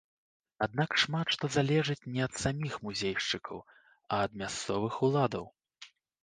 Аднак 0.65 0.95
шмат 1.01 1.27
што 1.35 1.49
залежыць 1.55 2.07
не 2.15 2.21
ад 2.27 2.33
саміх 2.45 2.77
музейшчыкаў, 2.87 3.57
а 3.91 4.23
ад 4.29 4.35
мясцовых 4.45 4.99
уладаў. 5.11 5.45